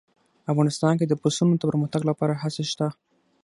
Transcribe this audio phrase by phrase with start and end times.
[0.51, 2.87] افغانستان کې د پسونو د پرمختګ لپاره هڅې شته.